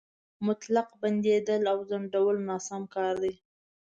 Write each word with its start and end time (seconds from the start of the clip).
مطلق 0.47 0.89
بندېدل 1.01 1.61
او 1.71 1.79
ځنډول 1.89 2.35
ناسم 2.49 2.81
کار 2.93 3.13
دی. 3.23 3.33